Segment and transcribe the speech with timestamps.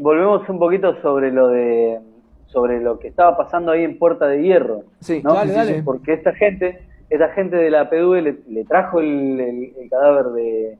[0.00, 1.98] volvemos un poquito sobre lo de
[2.46, 4.82] sobre lo que estaba pasando ahí en Puerta de Hierro.
[5.00, 5.34] Sí, ¿no?
[5.34, 5.82] dale, dale.
[5.82, 10.26] Porque esta gente, esta gente de la PDU le, le trajo el, el- el cadáver
[10.26, 10.78] de,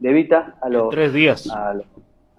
[0.00, 1.48] de Vita a los tres días.
[1.48, 1.86] A, los-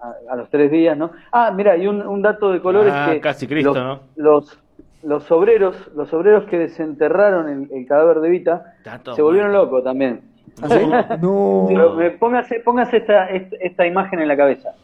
[0.00, 1.10] a- a los tres días, ¿no?
[1.32, 4.00] Ah, mira, y un, un dato de color Ah, es que casi Cristo, los, ¿no?
[4.16, 4.58] los
[5.04, 8.74] los obreros, los obreros que desenterraron el, el cadáver de Vita
[9.14, 10.20] se volvieron locos también.
[11.20, 11.66] No.
[11.68, 14.74] Pero, póngase, póngase esta, esta, esta imagen en la cabeza.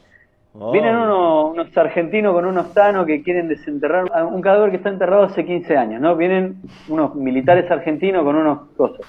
[0.56, 0.70] Oh.
[0.70, 4.88] Vienen unos, unos argentinos con unos tanos que quieren desenterrar a un cadáver que está
[4.88, 6.14] enterrado hace 15 años, ¿no?
[6.14, 6.58] Vienen
[6.88, 9.00] unos militares argentinos con unos cosas,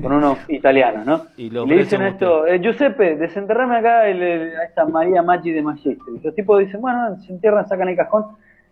[0.00, 1.20] con unos italianos, ¿no?
[1.36, 5.60] Y le dicen esto, eh, Giuseppe, desenterrame acá el- el- a esta María Maggi de
[5.60, 6.14] Magistri.
[6.18, 8.24] Y los tipos dicen, bueno, se entierran, sacan el cajón.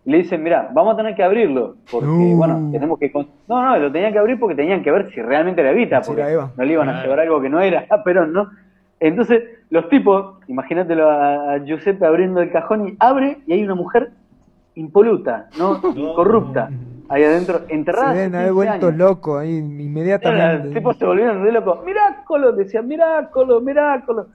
[0.06, 2.36] Y le dicen, mira, vamos a tener que abrirlo, porque, No.
[2.38, 3.12] bueno, tenemos que...
[3.12, 6.00] con- No, no, lo tenían que abrir porque tenían que ver si realmente era Evita,
[6.00, 6.22] porque
[6.56, 8.48] no le iban a llevar algo que no era a Perón, ¿no?
[9.00, 13.74] Entonces, los tipos, imagínatelo a, a Giuseppe abriendo el cajón y abre y hay una
[13.74, 14.10] mujer
[14.74, 15.80] impoluta, ¿no?
[15.96, 16.70] Incorrupta,
[17.08, 18.12] ahí adentro, enterrada.
[18.12, 20.64] Se deben haber 15 vuelto locos ahí inmediatamente.
[20.64, 21.84] Los tipos se volvieron re locos.
[21.84, 24.26] Mirácolo, decían, mirácolo, mirácolo.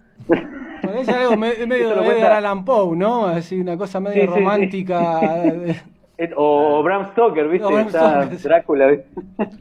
[0.81, 3.25] Parece algo me- medio lo de Allan Poe, ¿no?
[3.25, 4.39] Así una cosa medio Sí, sí, sí.
[4.39, 5.21] romántica.
[6.15, 7.65] Eh, O Bram Stoker, ¿viste?
[7.65, 8.39] O Bram Stoker.
[8.43, 9.07] Drácula, ¿viste?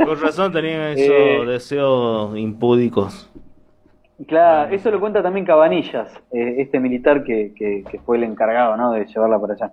[0.05, 3.31] Con razón tenían esos Eh, deseos impúdicos.
[4.27, 8.77] Claro, eso lo cuenta también Cabanillas, eh, este militar que, que- que fue el encargado
[8.77, 8.92] ¿no?
[8.92, 9.73] de llevarla para allá.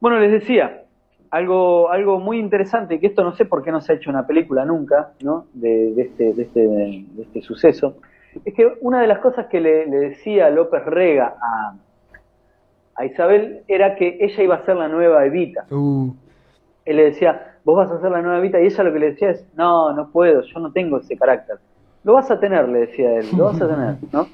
[0.00, 0.82] Bueno, les decía,
[1.30, 4.26] algo, algo muy interesante, que esto no sé por qué no se ha hecho una
[4.26, 5.46] película nunca, ¿no?
[5.52, 7.96] De, de este, de, este, de este suceso,
[8.44, 11.74] es que una de las cosas que le, le decía López Rega a,
[12.96, 15.64] a Isabel era que ella iba a ser la nueva Evita.
[15.70, 16.12] Uh,
[16.84, 19.10] Él le decía, vos vas a ser la nueva Evita, y ella lo que le
[19.12, 21.56] decía es, no, no puedo, yo no tengo ese carácter.
[22.04, 24.28] Lo vas a tener, le decía él, lo vas a tener, ¿no?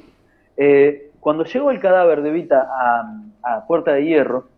[0.56, 4.48] Eh, cuando llegó el cadáver de Evita a, a Puerta de Hierro,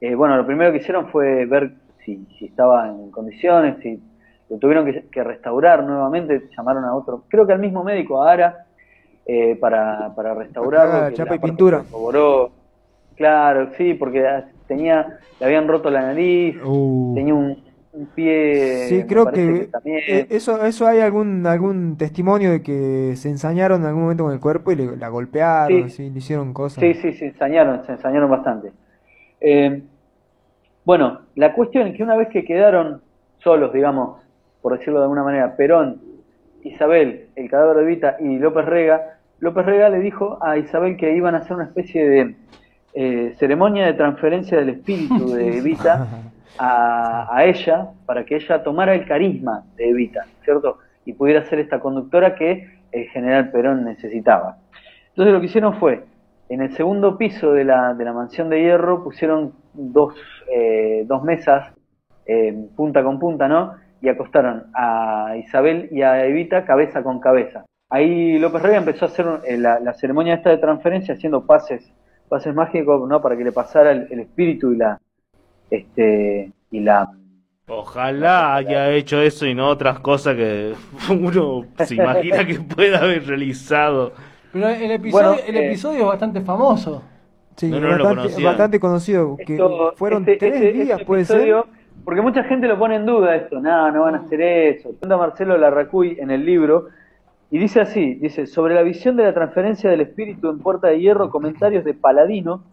[0.00, 1.72] eh, bueno, lo primero que hicieron fue ver
[2.04, 4.02] si, si estaba en condiciones, si
[4.48, 8.32] lo tuvieron que, que restaurar nuevamente, llamaron a otro, creo que al mismo médico, a
[8.32, 8.66] Ara,
[9.24, 11.06] eh, para, para restaurarlo.
[11.06, 11.84] Ah, chapa y pintura.
[13.14, 14.26] Claro, sí, porque
[14.66, 17.12] tenía, le habían roto la nariz, uh.
[17.14, 18.86] tenía un, un pie.
[18.88, 19.98] Sí, creo que, también.
[20.08, 24.32] eh, eso, eso hay algún, algún testimonio de que se ensañaron en algún momento con
[24.32, 25.96] el cuerpo y le, la golpearon, Sí.
[25.96, 26.80] sí, le hicieron cosas.
[26.80, 28.72] Sí, sí, se ensañaron, se ensañaron bastante.
[29.40, 29.82] Eh,
[30.84, 33.02] bueno, la cuestión es que una vez que quedaron
[33.38, 34.20] solos, digamos,
[34.62, 36.00] por decirlo de alguna manera, Perón,
[36.62, 41.14] Isabel, el cadáver de Vita y López Rega, López Rega le dijo a Isabel que
[41.16, 42.34] iban a hacer una especie de
[42.94, 46.06] eh, ceremonia de transferencia del espíritu de Evita
[46.58, 50.78] a, a ella para que ella tomara el carisma de Evita, ¿cierto?
[51.04, 54.58] Y pudiera ser esta conductora que el general Perón necesitaba.
[55.08, 56.04] Entonces lo que hicieron fue,
[56.48, 60.14] en el segundo piso de la, de la mansión de hierro pusieron dos,
[60.54, 61.72] eh, dos mesas,
[62.26, 63.74] eh, punta con punta, ¿no?
[64.00, 67.64] Y acostaron a Isabel y a Evita cabeza con cabeza.
[67.88, 71.92] Ahí López Rega empezó a hacer eh, la, la ceremonia esta de transferencia haciendo pases,
[72.28, 73.20] pases mágicos, ¿no?
[73.22, 74.98] Para que le pasara el, el espíritu y la,
[75.76, 77.10] este, y la,
[77.68, 80.74] Ojalá haya hecho eso y no otras cosas que
[81.10, 84.12] uno se imagina que pueda haber realizado.
[84.52, 87.02] Pero el episodio, Bueno, el eh, episodio es bastante famoso.
[87.56, 88.46] Sí, No, no lo bastante, conocía.
[88.48, 89.36] bastante conocido.
[89.46, 91.54] Que Esto- fueron este- tres este- días, este puede ser.
[92.04, 94.90] Porque mucha gente lo pone en duda esto, no, no van a hacer eso.
[94.98, 96.88] Cuenta Marcelo Larracuy en el libro
[97.50, 100.98] y dice así, dice, sobre la visión de la transferencia del espíritu en Puerta de
[101.00, 102.64] Hierro, comentarios de Paladino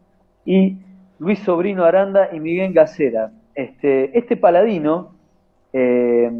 [0.46, 0.78] y
[1.20, 3.32] Luis Sobrino Aranda y Miguel Gacera.
[3.56, 5.12] Este, este Paladino,
[5.74, 6.32] eh,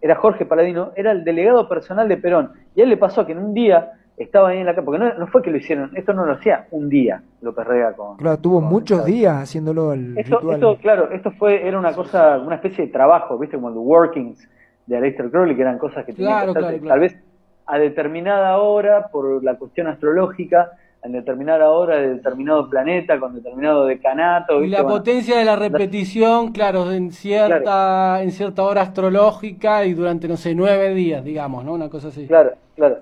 [0.00, 2.52] era Jorge Paladino, era el delegado personal de Perón.
[2.74, 4.98] Y a él le pasó que en un día estaba ahí en la casa, porque
[4.98, 8.16] no, no fue que lo hicieron, esto no lo hacía un día López Rega con...
[8.16, 10.54] Claro, tuvo con muchos días haciéndolo el Esto, ritual.
[10.54, 13.56] esto, claro, esto fue, era una cosa, una especie de trabajo, ¿viste?
[13.56, 14.48] Como el workings
[14.86, 17.00] de Aleister Crowley, que eran cosas que tenían Claro, que hacerse, claro, claro.
[17.00, 17.24] tal vez
[17.66, 20.70] a determinada hora, por la cuestión astrológica,
[21.06, 25.56] en determinada hora de determinado planeta, con determinado decanato, Y la Bueno, potencia de la
[25.56, 31.64] repetición, claro, en cierta, en cierta hora astrológica y durante, no sé, nueve días, digamos,
[31.64, 31.74] ¿no?
[31.74, 32.26] Una cosa así.
[32.26, 32.98] Claro, claro.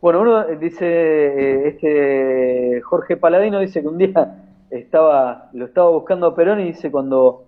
[0.00, 4.36] Bueno, uno dice, eh, este Jorge Paladino dice que un día
[4.70, 7.44] estaba, lo estaba buscando a Perón y dice cuando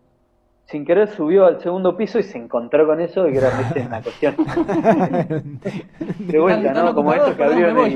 [0.67, 3.87] sin querer subió al segundo piso y se encontró con eso, que era ¿viste?
[3.87, 4.35] una cuestión
[6.19, 6.95] de vuelta, ¿no?
[6.95, 7.95] Como ocupado, esto que abrieron, y-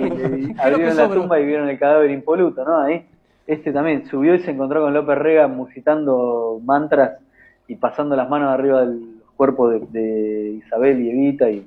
[0.51, 2.81] y que abrieron la tumba y vieron el cadáver impoluto, ¿no?
[2.81, 3.05] Ahí,
[3.47, 7.19] este también subió y se encontró con López Rega musitando mantras
[7.67, 9.01] y pasando las manos arriba del
[9.37, 11.67] cuerpo de, de Isabel y Evita y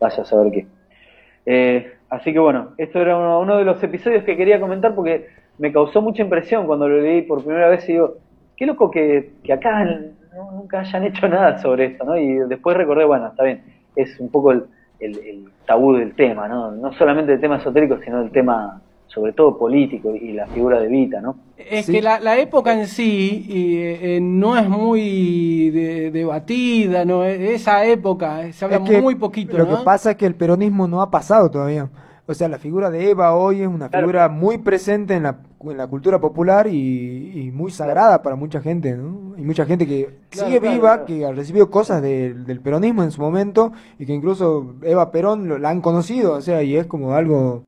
[0.00, 0.66] vaya a saber qué.
[1.44, 5.28] Eh, así que bueno, esto era uno, uno de los episodios que quería comentar porque
[5.58, 8.16] me causó mucha impresión cuando lo leí por primera vez y digo,
[8.56, 9.98] qué loco que, que acá
[10.68, 12.16] nunca hayan hecho nada sobre esto, ¿no?
[12.18, 13.62] Y después recordé, bueno, está bien,
[13.96, 14.66] es un poco el,
[15.00, 16.70] el, tabú del tema, ¿no?
[16.70, 20.88] No solamente el tema esotérico, sino el tema sobre todo político y la figura de
[20.88, 21.36] Vita, ¿no?
[21.56, 25.70] Es que la, la, época en sí eh, no es muy
[26.10, 27.24] debatida, ¿no?
[27.24, 31.10] Esa época se habla muy poquito, Lo que pasa es que el peronismo no ha
[31.10, 31.88] pasado todavía.
[32.26, 35.76] O sea, la figura de Eva hoy es una figura muy presente en la, en
[35.76, 39.34] la cultura popular y, muy sagrada para mucha gente, ¿no?
[39.36, 43.72] Hay mucha gente que sigue viva, que ha recibido cosas del peronismo en su momento
[43.98, 47.64] y que incluso Eva Perón la han conocido, o sea, y es como algo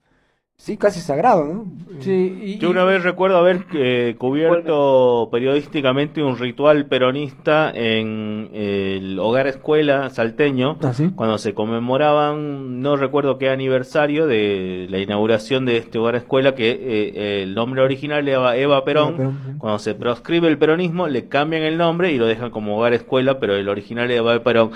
[0.60, 1.64] Sí, casi sagrado, ¿no?
[2.00, 9.46] Sí, Yo una vez recuerdo haber eh, cubierto periodísticamente un ritual peronista en el hogar
[9.46, 15.98] escuela salteño, ¿Ah, cuando se conmemoraban, no recuerdo qué aniversario de la inauguración de este
[15.98, 19.56] hogar escuela, que eh, el nombre original era Eva Perón.
[19.56, 23.40] Cuando se proscribe el peronismo, le cambian el nombre y lo dejan como hogar escuela,
[23.40, 24.72] pero el original era Eva Perón.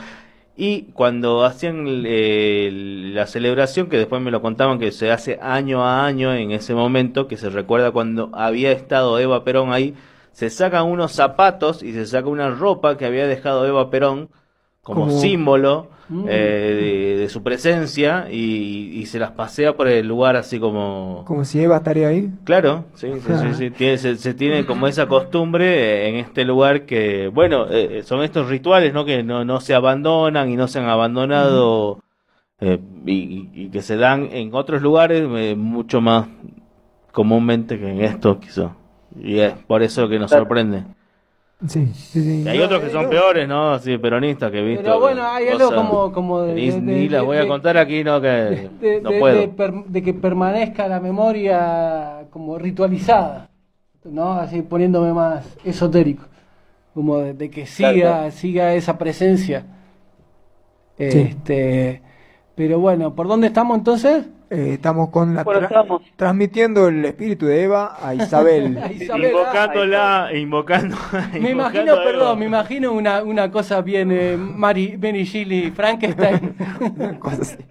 [0.57, 2.05] Y cuando hacían
[3.15, 6.75] la celebración, que después me lo contaban que se hace año a año en ese
[6.75, 9.95] momento, que se recuerda cuando había estado Eva Perón ahí,
[10.33, 14.29] se sacan unos zapatos y se saca una ropa que había dejado Eva Perón
[14.83, 16.25] como, símbolo mm.
[16.29, 21.25] eh, de, su presencia y, se las pasea por el lugar así como...
[21.27, 22.31] Como si Eva estaría ahí.
[22.45, 27.67] Claro, sí, sí, sí, Tiene, se, tiene como esa costumbre en este lugar que, bueno,
[27.71, 29.05] eh, son estos rituales, ¿no?
[29.05, 32.03] Que no, no se abandonan y no se han abandonado
[32.61, 36.27] eh, y, que se dan en otros lugares mucho más
[37.13, 38.75] comúnmente que en esto quizá.
[39.21, 40.85] Y es por eso que nos sorprende.
[41.67, 42.49] Sí, sí, sí.
[42.49, 43.73] hay otros que son peores, ¿no?
[43.73, 44.83] Así, peronistas que he visto.
[44.83, 48.69] Pero bueno, hay algo como, como de, Ni, las voy a contar aquí, no, que
[49.03, 49.47] no puedo.
[49.87, 53.49] De, que permanezca la memoria como ritualizada,
[54.05, 54.33] ¿no?
[54.33, 56.25] Así poniéndome más esotérico.
[56.93, 59.65] Como de, que siga, siga esa presencia.
[60.99, 62.03] Este,
[62.55, 64.27] pero bueno, ¿por dónde estamos entonces?
[64.55, 65.45] Eh, estamos con la
[66.15, 68.79] transmitiendo el espíritu de Eva a Isabel.
[69.01, 70.97] Invocándola, invocando.
[71.41, 76.55] Me imagino, perdón, me imagino una, una cosa bien eh, Mari, Benny Gilly, Frankenstein.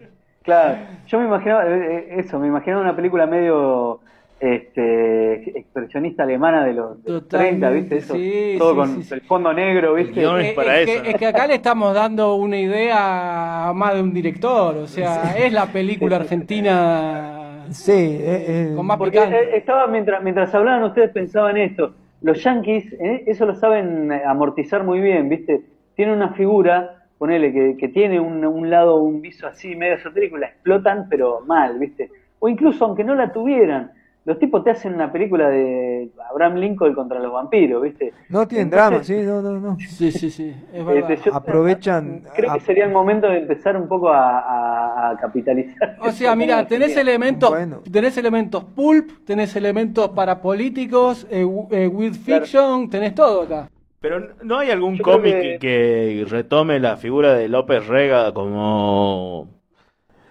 [0.44, 0.78] Claro,
[1.08, 4.02] yo me imagino eh, eh, eso, me imagino una película medio
[4.40, 7.98] este, expresionista alemana de los 30, ¿viste?
[7.98, 8.16] Eso,
[8.58, 10.22] todo con el fondo negro, ¿viste?
[10.22, 14.76] Es, que, es, que, acá le estamos dando una idea a más de un director,
[14.78, 20.22] o sea, es la película argentina sí, eh, eh, con más Porque eh, estaba, mientras,
[20.24, 25.62] mientras hablaban ustedes pensaban esto, los yankees, eso lo saben amortizar muy bien, ¿viste?
[25.96, 30.38] Tienen una figura, ponele, que, que tiene un, un lado, un viso así medio esotérico,
[30.38, 32.10] la explotan, pero mal, ¿viste?
[32.40, 33.92] O incluso aunque no la tuvieran,
[34.25, 38.14] los tipos te hacen una película de Abraham Lincoln contra los vampiros, ¿viste?
[38.30, 39.78] No tienen drama, sí, no, no, no.
[39.80, 40.56] Sí, sí, sí.
[40.72, 42.24] Este, Aprovechan.
[42.34, 45.98] Creo que sería el momento de empezar un poco a, capitalizar.
[46.00, 47.54] O sea, mira, tenés elementos,
[47.92, 53.70] tenés elementos pulp, tenés elementos para políticos, eh, eh, with fiction, tenés todo acá.
[54.00, 59.48] Pero ¿no hay algún cómic que retome la figura de López Rega como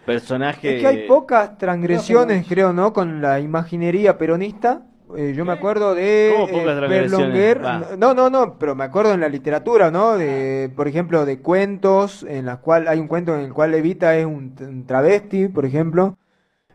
[0.05, 0.77] personaje.
[0.77, 2.93] Es que hay pocas transgresiones, creo, ¿no?
[2.93, 4.83] Con la imaginería peronista.
[5.17, 7.57] Eh, yo me acuerdo de eh,
[7.99, 10.17] No, no, no, pero me acuerdo en la literatura, ¿no?
[10.17, 14.17] De, por ejemplo, de cuentos, en las cual hay un cuento en el cual Evita
[14.17, 16.17] es un, travesti, por ejemplo,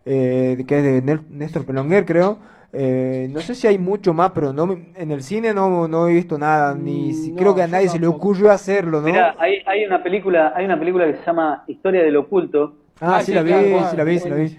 [0.05, 2.38] eh, que es de Néstor Pelonguer, creo.
[2.74, 6.38] no sé si hay mucho más, pero no en el cine no, no he visto
[6.38, 9.07] nada, ni mm, creo que a nadie se le ocurrió hacerlo, ¿no?
[9.07, 13.21] Mira, hay, hay una película, hay una película que se llama Historia del oculto, Ah,
[13.21, 14.57] sí, la vi, sí la vi, sí la vi.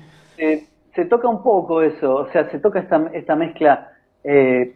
[0.94, 3.92] se toca un poco eso, o sea, se toca esta, esta mezcla
[4.24, 4.74] eh,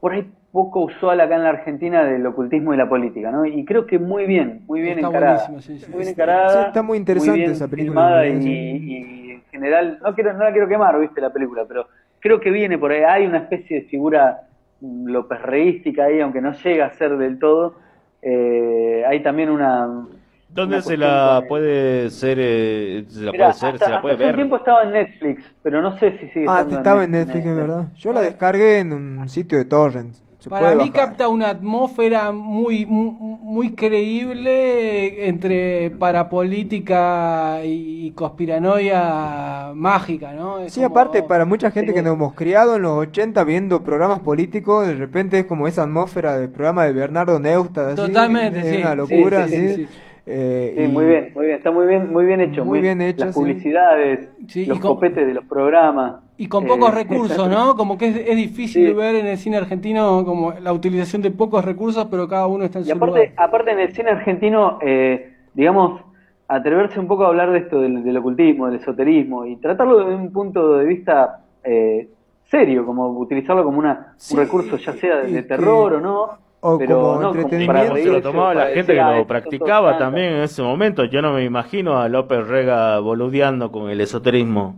[0.00, 3.44] por ahí poco usual acá en la Argentina del ocultismo y la política, ¿no?
[3.44, 5.46] Y creo que muy bien, muy bien encarada.
[5.60, 5.86] Sí, sí.
[5.90, 6.66] Muy bien encarada.
[6.68, 8.26] está muy interesante esa película.
[8.26, 11.86] Y, y, en general, no, quiero, no la quiero quemar, viste, la película, pero
[12.18, 13.02] creo que viene por ahí.
[13.02, 14.42] Hay una especie de figura
[14.80, 17.76] López Reística ahí, aunque no llega a ser del todo.
[18.22, 20.06] Eh, hay también una,
[20.52, 22.38] ¿Dónde se la puede ser?
[22.40, 24.30] Eh, se la puede ser, se la puede ver.
[24.30, 27.56] un tiempo estaba en Netflix, pero no sé si sigue Ah, estaba en Netflix, es
[27.56, 27.88] verdad.
[27.96, 30.22] Yo la descargué en un sitio de torrents.
[30.48, 40.68] Para mí capta una atmósfera muy muy creíble entre parapolítica y conspiranoia mágica, ¿no?
[40.68, 44.86] sí, aparte para mucha gente que nos hemos criado en los 80 viendo programas políticos,
[44.86, 49.46] de repente es como esa atmósfera del programa de Bernardo Neustadt, Totalmente, es una locura,
[49.48, 49.86] sí,
[50.32, 52.64] Eh, sí, muy bien, muy bien, está muy bien, muy bien hecho.
[52.64, 53.24] Muy, bien hecho.
[53.24, 54.28] Las publicidades,
[54.66, 56.20] los copetes de los programas.
[56.36, 57.74] Y con pocos eh, recursos, ¿no?
[57.76, 62.06] Como que es, difícil ver en el cine argentino como la utilización de pocos recursos,
[62.08, 66.00] pero cada uno está en y aparte, aparte en el cine argentino, eh, digamos,
[66.46, 70.32] atreverse un poco a hablar de esto del, ocultismo, del esoterismo y tratarlo desde un
[70.32, 72.08] punto de vista eh,
[72.44, 76.49] serio, como utilizarlo como una, un recurso ya sea de, terror o no.
[76.62, 77.96] O pero como no, entretenimiento.
[77.96, 81.04] se lo tomaba la gente que lo practicaba también en ese momento.
[81.04, 84.76] Yo no me imagino a López Rega boludeando con el esoterismo.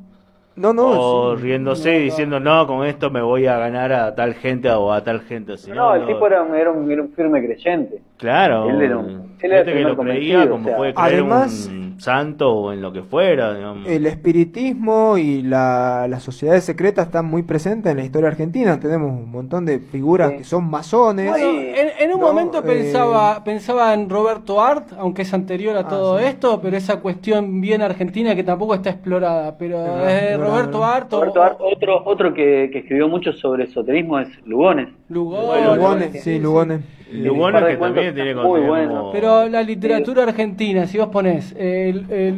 [0.54, 0.84] No, no.
[0.90, 4.92] O riéndose y diciendo, no, con esto me voy a ganar a tal gente o
[4.92, 5.54] a tal gente.
[5.74, 8.00] no, el tipo era un, era, un, firme creyente.
[8.22, 8.70] Claro.
[8.70, 12.72] Él era un, él era que lo creía como puede creer Además, un santo o
[12.72, 13.74] en lo que fuera.
[13.84, 18.78] El espiritismo y la, las sociedades secretas están muy presentes en la historia argentina.
[18.78, 21.34] Tenemos un montón de figuras que son masones.
[21.36, 26.20] en, un momento eh, pensaba, pensaba en Roberto Art, aunque es anterior a ah, todo
[26.20, 29.58] esto, pero esa cuestión bien argentina que tampoco está explorada.
[29.58, 29.78] Pero
[30.38, 31.12] Roberto Art.
[31.12, 34.90] otro, otro que, que, escribió mucho sobre esoterismo es Lugones.
[35.08, 37.01] Lugones, sí, Lugones.
[37.12, 39.10] Lugones que también tiene muy bueno.
[39.12, 41.54] Pero la literatura argentina, si vos ponés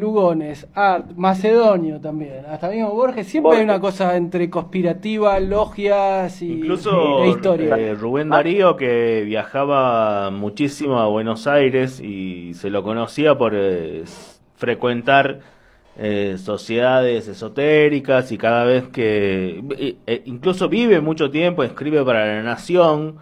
[0.01, 6.53] Lugones, Art, Macedonio también, hasta mismo Borges, siempre hay una cosa entre conspirativa, logias y,
[6.53, 7.77] Incluso, e historia.
[7.77, 14.05] Eh, Rubén Darío que viajaba muchísimo a Buenos Aires y se lo conocía por eh,
[14.57, 15.41] frecuentar
[15.97, 19.63] eh, sociedades esotéricas y cada vez que
[20.25, 23.17] incluso vive mucho tiempo, escribe para la Nación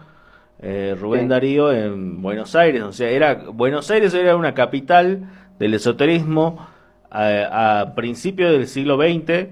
[0.63, 2.81] eh, Rubén Darío en Buenos Aires.
[2.83, 5.29] O sea, era Buenos Aires era una capital
[5.59, 6.65] del esoterismo
[7.11, 9.49] a, principios del siglo XX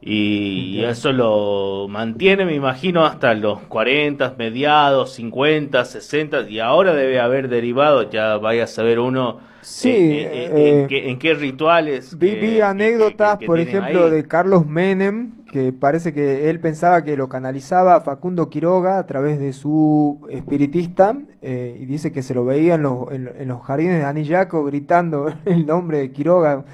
[0.00, 7.20] y, eso lo mantiene, me imagino, hasta los 40, mediados, 50, 60 y ahora debe
[7.20, 12.18] haber derivado, ya vaya a saber uno Sí, eh, eh, eh, en, qué, rituales.
[12.18, 18.00] Vi, anécdotas, por ejemplo, de Carlos Menem, que parece que él pensaba que lo canalizaba
[18.00, 23.12] Facundo Quiroga a través de su espiritista, y dice que se lo veía en los,
[23.12, 26.64] en, los jardines de Anillaco gritando el nombre de Quiroga,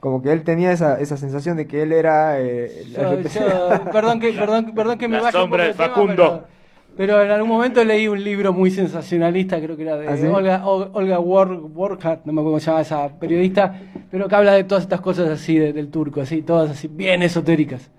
[0.00, 2.38] como que él tenía esa, esa sensación de que él era...
[3.92, 6.44] perdón, que, perdón, perdón que me La sombra de Facundo.
[6.96, 10.66] Pero en algún momento leí un libro muy sensacionalista, creo que era de ¿Ah, Olga,
[10.66, 14.84] Olga Warchat, no me acuerdo cómo se llama esa periodista, pero que habla de todas
[14.84, 17.90] estas cosas así del turco, así, todas así, bien esotéricas.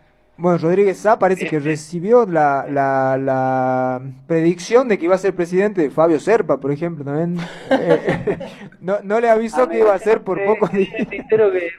[0.41, 5.35] Bueno, Rodríguez Sá parece que recibió la, la, la, predicción de que iba a ser
[5.35, 7.37] presidente Fabio Serpa, por ejemplo, también.
[7.69, 8.39] Eh,
[8.81, 10.89] no, no, le avisó que iba a ser por poco días.
[11.07, 11.23] que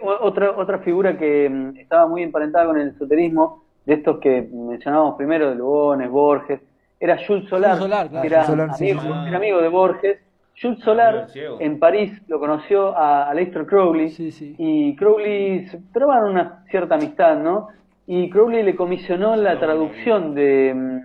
[0.01, 5.17] otra, otra figura que mm, estaba muy emparentada con el esoterismo, de estos que mencionábamos
[5.17, 6.61] primero, de Lugones, Borges,
[7.01, 7.81] era Jules Solar,
[8.21, 10.19] que era, amigo, de Borges.
[10.61, 14.15] Jules Solar en París lo conoció a Aleister Crowley
[14.57, 17.71] y Crowley se probaron una cierta amistad, ¿no?
[18.07, 21.03] Y Crowley le comisionó la traducción de,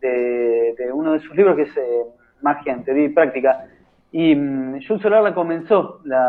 [0.00, 2.02] de, uno de sus libros que es eh,
[2.42, 3.66] Magia en Teoría y Práctica.
[4.12, 6.24] Y um, Jules Solar la comenzó, la,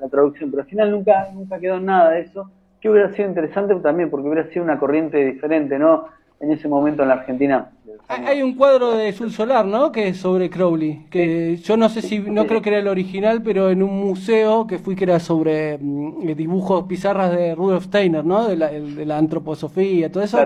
[0.00, 2.50] la, traducción, pero al final nunca, nunca quedó nada de eso,
[2.80, 6.08] que hubiera sido interesante también porque hubiera sido una corriente diferente, ¿no?
[6.40, 7.70] En ese momento en la Argentina
[8.08, 9.90] hay un cuadro de Sul Solar, ¿no?
[9.90, 11.06] Que es sobre Crowley.
[11.10, 14.66] Que yo no sé si, no creo que era el original, pero en un museo
[14.66, 18.46] que fui que era sobre mm, dibujos, pizarras de Rudolf Steiner, ¿no?
[18.46, 20.38] De la, de la antroposofía, todo eso.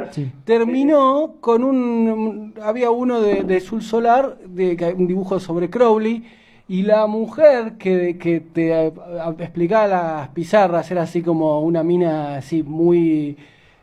[0.45, 2.55] Terminó con un.
[2.63, 6.25] Había uno de, de Sul Solar, de, un dibujo sobre Crowley.
[6.67, 8.93] Y la mujer que, que te
[9.41, 13.37] explicaba las pizarras era así como una mina así muy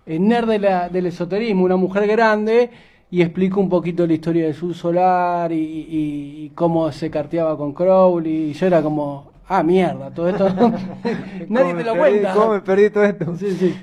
[0.06, 2.70] eh, nerd de la, del esoterismo, una mujer grande
[3.10, 8.52] y explico un poquito la historia de Sul Solar y, cómo se carteaba con Crowley.
[8.52, 10.50] Y yo era como, ah, mierda, todo esto.
[11.50, 12.34] Nadie te lo cuenta.
[12.34, 13.36] ¿Cómo me perdí todo esto?
[13.36, 13.76] Sí, sí.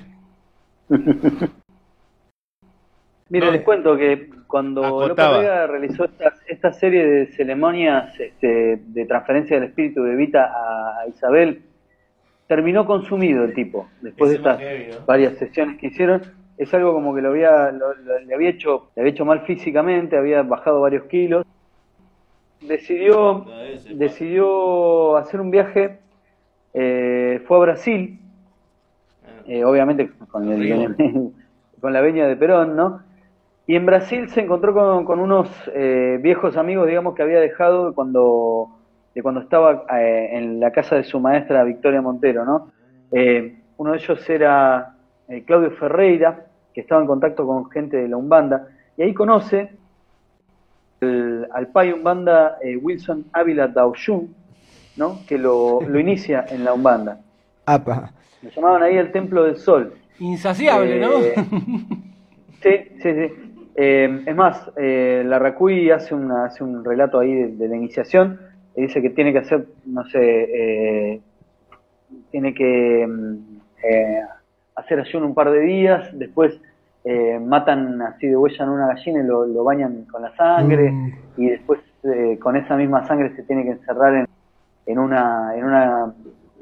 [3.29, 6.07] Mira, les cuento que cuando López Vega realizó
[6.47, 11.63] esta, serie de ceremonias este, de transferencia del espíritu de Vita a, Isabel,
[12.47, 16.21] terminó consumido el tipo, después de estas varias sesiones que hicieron
[16.57, 20.41] es algo como que lo había, le había hecho, le había hecho mal físicamente, había
[20.43, 21.45] bajado varios kilos.
[22.61, 23.45] Decidió,
[23.93, 25.99] decidió hacer un viaje,
[26.73, 28.19] eh, fue a Brasil,
[29.23, 29.43] ah.
[29.47, 30.45] eh, obviamente con,
[31.81, 33.01] con la veña de Perón, ¿no?
[33.67, 38.69] Y en Brasil se encontró con, unos eh, viejos amigos, digamos, que había dejado cuando,
[39.13, 42.71] de cuando estaba en la casa de su maestra Victoria Montero, ¿no?
[43.77, 44.95] uno de ellos era
[45.27, 46.44] eh, Claudio Ferreira,
[46.75, 48.67] que estaba en contacto con gente de la Umbanda,
[48.97, 49.71] y ahí conoce
[51.53, 54.35] al pai Umbanda eh, Wilson Ávila Daoyun,
[54.97, 55.19] ¿no?
[55.27, 57.21] que lo, lo inicia en la Umbanda.
[57.65, 58.11] Apa.
[58.41, 59.93] Lo llamaban ahí el Templo del Sol.
[60.19, 61.19] Insaciable, ¿no?
[61.19, 61.35] Eh,
[62.61, 63.33] sí, sí, sí.
[63.75, 67.75] Eh, es más, eh, la Racuy hace, una, hace un relato ahí de, de la
[67.75, 68.39] iniciación
[68.75, 71.21] y dice que tiene que hacer, no sé, eh,
[72.31, 73.35] tiene que mm,
[73.83, 74.21] eh,
[74.75, 76.59] hacer ayuno un par de días, después
[77.03, 80.91] eh, matan así de huella en una gallina y lo, lo bañan con la sangre
[80.91, 81.11] Mm.
[81.37, 84.27] y después eh, con esa misma sangre se tiene que encerrar en,
[84.85, 86.13] en una en una,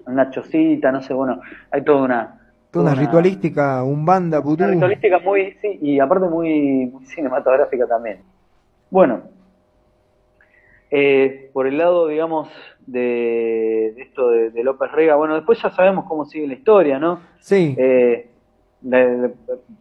[0.06, 1.40] una chocita, no sé, bueno,
[1.72, 2.40] hay toda una
[2.72, 8.18] Toda una ritualística, un banda, una ritualística muy, sí, y aparte muy, muy cinematográfica también.
[8.90, 9.22] Bueno,
[10.96, 12.50] eh, por el lado, digamos,
[12.86, 17.00] de, de esto de, de López Rega, bueno, después ya sabemos cómo sigue la historia,
[17.00, 17.20] ¿no?
[17.40, 18.30] Sí, Eh,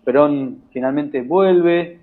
[0.04, 1.98] Perón finalmente vuelve.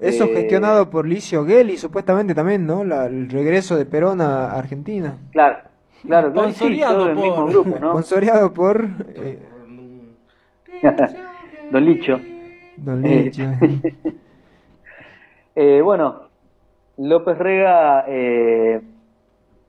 [0.00, 2.84] eso eh, gestionado por Licio Gelli, supuestamente también, ¿no?
[2.84, 5.16] La- el regreso de Perón a Argentina.
[5.32, 5.58] Claro,
[6.06, 6.70] claro, claro, sí, por-
[7.16, 7.90] mismo grupo, ¿no?
[7.92, 9.38] Sponsoreado por eh,
[11.70, 12.20] Don Licho.
[12.76, 13.46] Don Eh, Licio.
[15.58, 16.25] Eh, bueno,
[16.98, 18.80] López Rega, eh,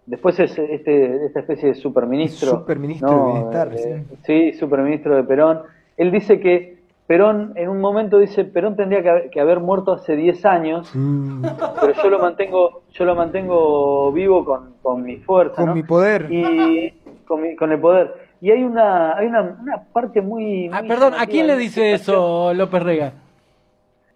[0.05, 2.51] después es este, esta especie de superministro.
[2.59, 5.61] Superministro de Bienestar, Eh, sí, superministro de Perón.
[5.97, 9.93] Él dice que Perón, en un momento dice, Perón tendría que haber, que haber muerto
[9.93, 11.45] hace 10 años, Mm,
[11.79, 15.75] pero yo lo mantengo, yo lo mantengo vivo con, con mi fuerza, Con ¿no?
[15.75, 16.27] mi poder.
[16.29, 16.93] Y
[17.25, 18.13] con, mi- con el poder.
[18.41, 20.69] Y hay una, hay una, una parte muy...
[20.71, 23.13] Ah, muy perdón, ¿a quién le dice eso López Rega?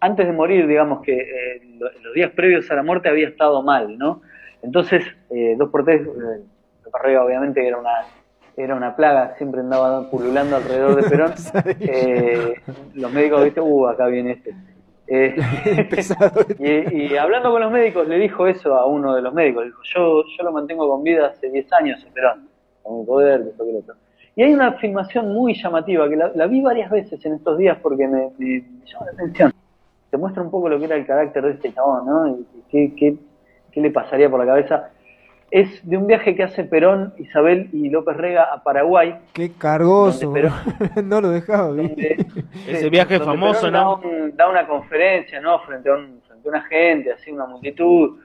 [0.02, 3.62] Antes de morir, digamos que eh, lo- los días previos a la muerte había estado
[3.62, 4.20] mal, ¿no?
[4.62, 6.42] Entonces, eh, dos por tres, eh,
[7.02, 7.90] Rega obviamente era una,
[8.56, 11.32] era una plaga, siempre andaba pululando alrededor de Perón.
[11.80, 12.54] Eh,
[12.94, 14.54] los médicos, viste, uh, acá viene este.
[15.14, 15.34] Eh,
[15.90, 16.40] Pesado.
[16.58, 19.80] y, y hablando con los médicos, le dijo eso a uno de los médicos, dijo,
[19.94, 22.48] yo, yo lo mantengo con vida hace 10 años, Perón,
[22.82, 23.94] con mi poder, esto, que lo otro.
[24.36, 27.76] Y hay una filmación muy llamativa, que la, la vi varias veces en estos días
[27.82, 29.52] porque me, me, me llamó la atención.
[30.12, 32.28] Te muestra un poco lo que era el carácter de este chabón, ¿no?
[32.28, 33.16] Y qué, qué,
[33.72, 34.90] qué le pasaría por la cabeza.
[35.50, 39.16] Es de un viaje que hace Perón, Isabel y López Rega a Paraguay.
[39.32, 40.26] Qué cargoso.
[40.30, 40.50] Donde
[41.02, 42.26] no lo dejaba, donde-
[42.68, 44.00] Ese viaje donde famoso, Perón da ¿no?
[44.04, 45.60] un- Da, una conferencia, ¿no?
[45.60, 48.18] Frente a, un, frente a una gente, así, una multitud.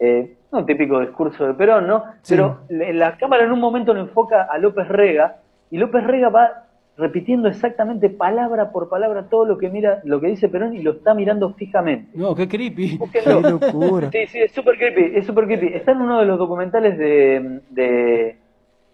[0.00, 2.02] Eh, un típico discurso de Perón, ¿no?
[2.22, 2.34] Sí.
[2.34, 5.36] Pero la cámara en un momento lo enfoca a López Rega
[5.70, 6.64] y López Rega va
[6.98, 10.92] repitiendo exactamente palabra por palabra todo lo que mira, lo que dice Perón y lo
[10.92, 12.10] está mirando fijamente.
[12.14, 12.98] No, qué creepy.
[13.12, 14.10] Qué locura.
[14.10, 15.68] Sí, sí, es súper creepy, es súper creepy.
[15.68, 18.36] Está en uno de los documentales de, de,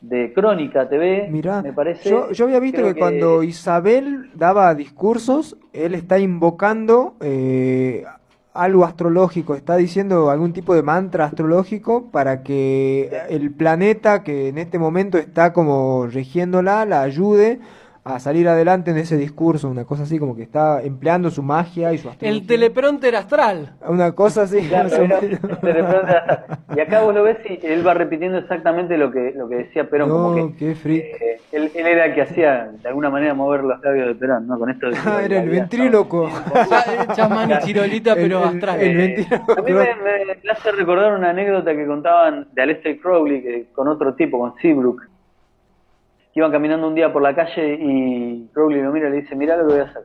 [0.02, 2.10] de Crónica TV, Mirá, me parece.
[2.10, 8.04] yo, yo había visto que, cuando Isabel daba discursos, él está invocando eh,
[8.52, 14.58] algo astrológico, está diciendo algún tipo de mantra astrológico para que el planeta que en
[14.58, 17.60] este momento está como regiéndola la ayude
[18.06, 21.90] a salir adelante en ese discurso, una cosa así como que está empleando su magia
[21.94, 22.38] y su astrología.
[22.38, 23.76] El teleprompter astral.
[23.88, 24.60] Una cosa así.
[24.68, 25.20] Claro, menos.
[25.22, 26.14] de repente-
[26.76, 29.88] y acá vos lo ves y él va repitiendo exactamente lo que, lo que decía
[29.88, 31.02] Perón, como No, que qué freak.
[31.02, 34.46] eh, él, él era el que hacía de alguna manera mover los labios de Perón,
[34.48, 34.58] ¿no?
[34.58, 36.28] Con esto de Ah, era el ventríloco.
[37.14, 38.80] Chasman y Chirolita, pero El- el- astral.
[38.82, 39.52] el Eh, ventríloco.
[39.58, 44.14] a mí me, hace recordar una anécdota que contaban de Aleister Crowley que, con otro
[44.14, 45.00] tipo, con Seabrook,
[46.34, 49.56] iban caminando un día por la calle y Crowley lo mira y le dice, mirá
[49.56, 50.02] lo que voy a hacer.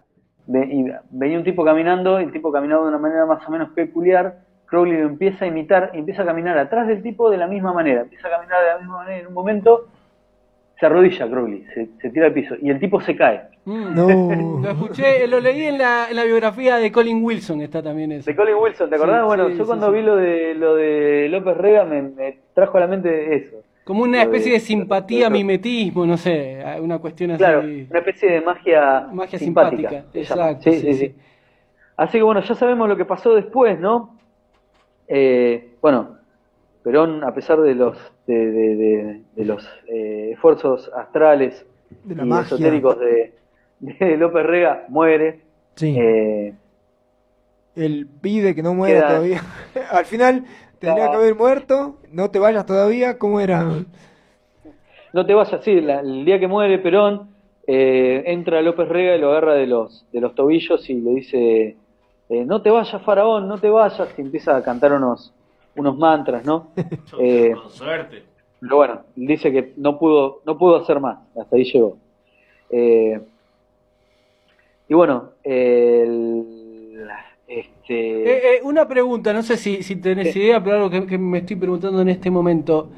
[0.48, 3.52] Ve- y venía un tipo caminando, y el tipo caminaba de una manera más o
[3.52, 7.38] menos peculiar, Crowley lo empieza a imitar, y empieza a caminar atrás del tipo de
[7.38, 9.88] la misma manera, empieza a caminar de la misma manera, y en un momento
[10.80, 13.42] se arrodilla Crowley, se, se tira al piso, y el tipo se cae.
[13.65, 13.96] Mm.
[13.96, 14.08] No.
[14.63, 18.30] Lo escuché, lo leí en la, en la biografía de Colin Wilson, está también eso.
[18.30, 19.22] De Colin Wilson, ¿te acordás?
[19.22, 19.94] Sí, bueno, sí, yo sí, cuando sí.
[19.94, 23.58] vi lo de, lo de López Rega me, me trajo a la mente eso.
[23.84, 27.39] Como una especie de simpatía, mimetismo, no sé, una cuestión así.
[27.39, 29.89] Claro, una especie de magia, Magia simpática.
[29.89, 31.00] simpática, exacto, Sí, sí, sí, sí.
[31.08, 31.15] sí.
[31.98, 34.15] Así que bueno, ya sabemos lo que pasó después, ¿no?
[35.08, 36.18] Eh, bueno,
[36.84, 41.65] Perón, a pesar de los de, de- de- de los eh, esfuerzos astrales
[42.04, 42.46] De la y magia.
[42.46, 43.34] esotéricos de,
[43.80, 45.42] de López Rega, muere.
[45.76, 45.96] Sí.
[45.98, 46.54] Eh,
[47.76, 49.42] Él pide que no muera Queda- todavía.
[49.92, 50.46] Al final
[50.80, 51.98] tendría que haber muerto.
[52.12, 53.18] No te vayas todavía.
[53.18, 53.63] ¿Cómo era?
[55.13, 57.30] No te vayas, sí, la- el día que muere Perón,
[57.68, 61.78] eh, entra López Rega y lo agarra de los, de los tobillos y le dice,
[62.30, 65.34] eh, no te vayas Faraón, no te vayas, y empieza a cantar unos,
[65.76, 66.68] unos mantras, ¿no?
[67.20, 68.24] Eh, Con suerte.
[68.60, 71.98] pero bueno, dice que no pudo, no pudo hacer más, hasta ahí llegó.
[72.70, 73.20] Eh,
[74.88, 77.08] y bueno, el-
[77.50, 81.18] este, Eh, eh, una pregunta, no sé si, si tenés idea, pero algo que, que
[81.18, 82.90] me estoy preguntando en este momento.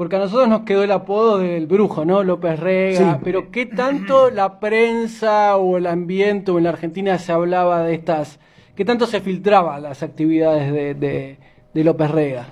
[0.00, 2.22] Porque a nosotros nos quedó el apodo del brujo, ¿no?
[2.22, 3.20] López Rega.
[3.22, 7.96] Pero ¿qué tanto la prensa o el ambiente o en la Argentina se hablaba de
[7.96, 8.40] estas...
[8.74, 11.36] ¿Qué tanto se filtraba las actividades de,
[11.74, 12.46] de, López Rega?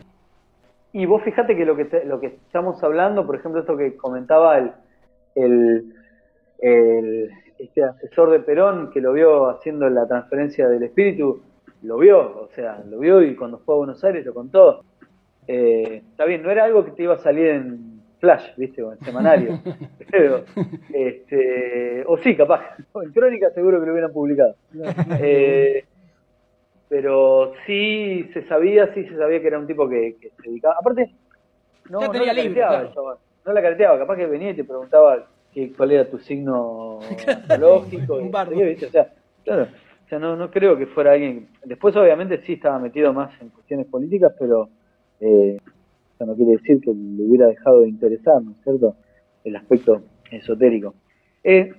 [0.92, 4.58] Y vos fíjate que lo que, lo que estamos hablando, por ejemplo, esto que comentaba
[4.58, 4.72] el,
[5.34, 5.94] el,
[6.58, 11.42] el, este asesor de Perón que lo vio haciendo la transferencia del espíritu,
[11.82, 14.84] lo vio, o sea, lo vio y cuando fue a Buenos Aires lo contó.
[15.46, 18.82] Eh, está bien, no era algo que te iba a salir en Flash, ¿viste?
[18.82, 19.60] O en semanario.
[20.10, 20.44] pero,
[20.92, 22.62] este, o sí, capaz.
[23.02, 24.56] En Crónica seguro que lo hubieran publicado.
[25.20, 25.84] Eh,
[26.88, 30.76] pero sí se sabía, sí se sabía que era un tipo que, se dedicaba.
[30.80, 31.14] Aparte,
[31.90, 32.90] no, no la careteaba,
[33.44, 35.26] no la careteaba, capaz que venía y te preguntaba
[35.58, 37.00] qué, cuál era tu signo
[37.58, 38.16] lógico.
[38.16, 38.54] un bardo.
[38.56, 39.12] O sea,
[39.44, 39.68] claro.
[40.04, 41.48] O sea, no, no creo que fuera alguien.
[41.64, 44.68] Después, obviamente, sí estaba metido más en cuestiones políticas, pero
[45.20, 45.58] eh,
[46.14, 48.96] eso no quiere decir que le hubiera dejado de interesar, ¿no es cierto?
[49.44, 50.94] El aspecto esotérico.
[51.44, 51.72] Eh,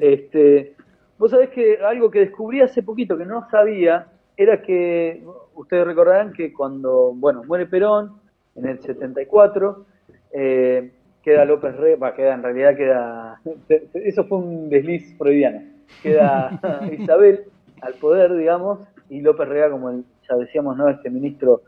[0.00, 0.74] este,
[1.16, 6.32] vos sabés que algo que descubrí hace poquito que no sabía era que, ustedes recordarán
[6.32, 8.20] que cuando, bueno, muere Perón
[8.54, 9.86] en el 74,
[10.32, 10.92] eh,
[11.26, 13.40] queda López Rega, queda, en realidad queda,
[13.94, 15.60] eso fue un desliz freudiano,
[16.00, 16.60] queda
[16.96, 17.46] Isabel
[17.80, 18.78] al poder, digamos,
[19.10, 20.88] y López Rega como el ya decíamos, ¿no?
[20.88, 21.62] Este ministro,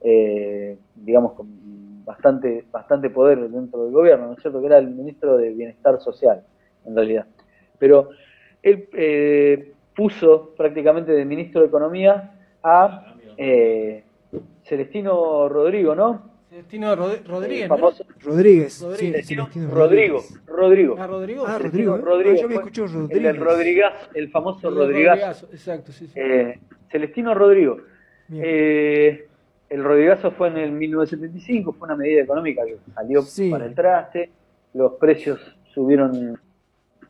[0.00, 4.58] eh, digamos, con bastante, bastante poder dentro del gobierno, ¿no es cierto?
[4.60, 6.42] Que era el ministro de Bienestar Social,
[6.84, 7.26] en realidad.
[7.78, 8.08] Pero
[8.64, 12.32] él eh, puso prácticamente de ministro de Economía
[12.64, 14.02] a eh,
[14.64, 16.33] Celestino Rodrigo, ¿no?
[16.54, 17.68] Celestino Rodríguez,
[18.22, 18.80] Rodríguez.
[19.68, 20.22] Rodrigo.
[20.46, 20.94] Rodrigo.
[20.96, 21.44] Ah, Rodrigo.
[21.48, 21.96] Ah, Rodrigo.
[21.96, 22.36] Rodrigo.
[22.36, 23.34] yo me escucho Rodríguez.
[23.34, 25.44] El, Rodríguez, el famoso Rodríguez.
[25.50, 26.20] Exacto, sí, sí.
[26.92, 27.78] Celestino Rodrigo.
[28.32, 29.26] Eh,
[29.68, 34.30] el Rodigazo fue en el 1975, fue una medida económica que salió para el traste,
[34.74, 35.40] los precios
[35.74, 36.38] subieron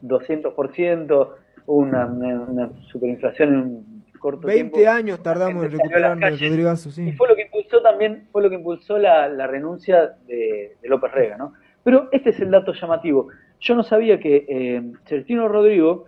[0.03, 1.29] 200%,
[1.67, 3.94] hubo una, una, superinflación en un
[4.25, 4.91] corto 20 tiempo.
[4.91, 7.09] años tardamos en recuperar el Rodrigazo, sí.
[7.09, 11.37] Y fue lo que impulsó también, fue lo que impulsó la, renuncia de, López Rega,
[11.37, 11.53] ¿no?
[11.83, 13.29] Pero este es el dato llamativo.
[13.61, 16.07] Yo no sabía que eh, Celestino Rodrigo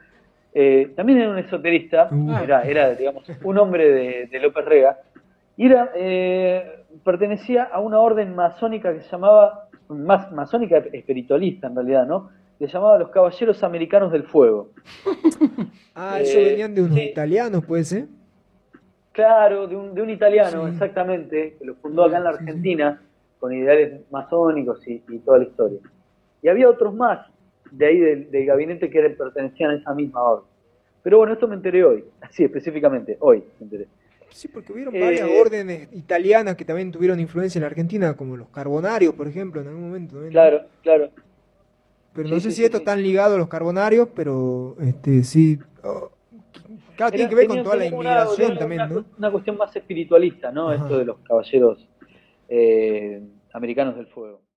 [0.54, 2.38] eh, también era un esoterista, uh.
[2.42, 4.98] era, era, digamos, un hombre de, López Rega,
[5.58, 11.74] y era, eh, pertenecía a una orden masónica que se llamaba, más masónica espiritualista en
[11.74, 12.30] realidad, ¿no?
[12.58, 14.70] Se llamaba los Caballeros Americanos del Fuego.
[15.94, 18.06] ah, eso eh, venían de unos italianos, ¿puede ser?
[19.12, 23.02] Claro, de un, de un italiano, exactamente, que lo fundó acá en la Argentina,
[23.38, 25.78] con ideales masónicos y, y toda la historia.
[26.42, 27.26] Y había otros más,
[27.70, 30.46] de ahí del, gabinete que pertenecían a esa misma orden.
[31.02, 33.86] Pero bueno, esto me enteré hoy, así específicamente, hoy me enteré.
[34.30, 38.36] Sí, porque hubieron varias eh, órdenes italianas que también tuvieron influencia en la Argentina, como
[38.36, 40.18] los carbonarios, por ejemplo, en algún momento.
[40.30, 41.10] Claro, claro.
[42.16, 45.58] Pero no sé si esto está ligado a los carbonarios, pero este sí.
[45.84, 46.10] Oh,
[46.96, 49.04] claro, tiene que ver con toda la inmigración también, ¿no?
[49.18, 50.72] Una cuestión más espiritualista, ¿no?
[50.72, 51.86] Esto de los caballeros
[52.48, 54.40] eh, americanos del fuego.